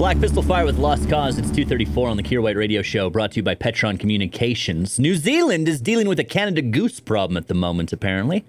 [0.00, 1.36] Black Pistol Fire with Lost Cause.
[1.36, 4.98] It's 234 on the Kier White Radio Show, brought to you by Petron Communications.
[4.98, 8.46] New Zealand is dealing with a Canada goose problem at the moment, apparently.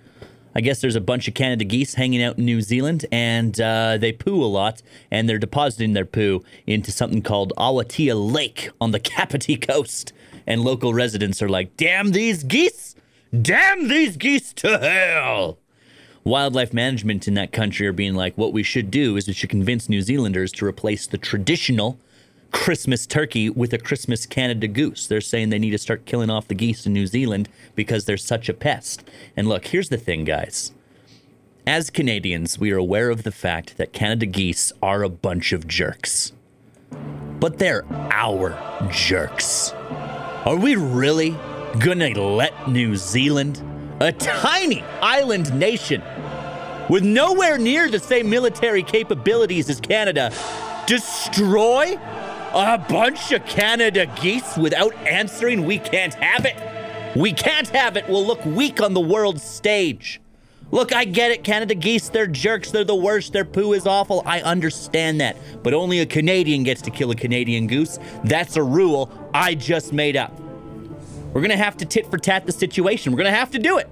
[0.56, 3.98] I guess there's a bunch of Canada geese hanging out in New Zealand, and uh,
[3.98, 8.92] they poo a lot, and they're depositing their poo into something called Awatea Lake on
[8.92, 10.13] the Kapiti Coast.
[10.47, 12.96] And local residents are like, damn these geese!
[13.38, 15.60] Damn these geese to hell!
[16.23, 19.49] Wildlife management in that country are being like, what we should do is we should
[19.49, 21.98] convince New Zealanders to replace the traditional
[22.52, 25.07] Christmas turkey with a Christmas Canada goose.
[25.07, 28.17] They're saying they need to start killing off the geese in New Zealand because they're
[28.17, 29.03] such a pest.
[29.35, 30.71] And look, here's the thing, guys.
[31.66, 35.67] As Canadians, we are aware of the fact that Canada geese are a bunch of
[35.67, 36.33] jerks.
[37.39, 38.58] But they're our
[38.91, 39.72] jerks.
[40.45, 41.38] Are we really
[41.80, 43.61] gonna let New Zealand,
[44.01, 46.01] a tiny island nation
[46.89, 50.33] with nowhere near the same military capabilities as Canada,
[50.87, 51.99] destroy
[52.51, 56.55] a bunch of Canada geese without answering we can't have it?
[57.16, 58.09] We can't have it.
[58.09, 60.19] We'll look weak on the world stage.
[60.71, 61.43] Look, I get it.
[61.43, 62.71] Canada geese, they're jerks.
[62.71, 63.33] They're the worst.
[63.33, 64.23] Their poo is awful.
[64.25, 65.38] I understand that.
[65.61, 67.99] But only a Canadian gets to kill a Canadian goose.
[68.23, 70.50] That's a rule I just made up.
[71.33, 73.11] We're going to have to tit for tat the situation.
[73.11, 73.89] We're going to have to do it.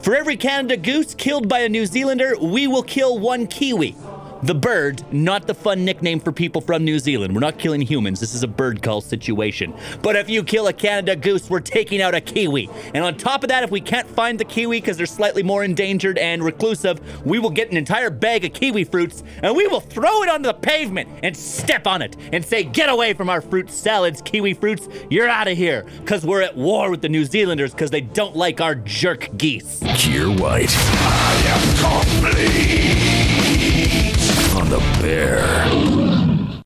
[0.00, 3.96] For every Canada goose killed by a New Zealander, we will kill one Kiwi.
[4.42, 7.34] The bird, not the fun nickname for people from New Zealand.
[7.34, 8.20] We're not killing humans.
[8.20, 9.74] This is a bird call situation.
[10.02, 12.68] But if you kill a Canada goose, we're taking out a Kiwi.
[12.92, 15.64] And on top of that, if we can't find the Kiwi because they're slightly more
[15.64, 19.80] endangered and reclusive, we will get an entire bag of Kiwi fruits and we will
[19.80, 23.40] throw it onto the pavement and step on it and say, Get away from our
[23.40, 24.86] fruit salads, Kiwi fruits.
[25.08, 25.86] You're out of here.
[26.00, 29.80] Because we're at war with the New Zealanders because they don't like our jerk geese.
[29.80, 30.74] Kier White.
[30.76, 33.45] I am complete.